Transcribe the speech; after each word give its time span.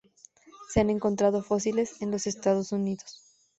Se 0.73 0.79
han 0.79 0.89
encontrado 0.89 1.43
fósiles 1.43 2.01
en 2.01 2.09
los 2.09 2.25
Estados 2.25 2.71
Unidos. 2.71 3.21